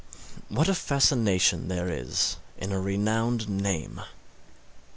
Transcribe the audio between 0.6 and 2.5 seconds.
a fascination there is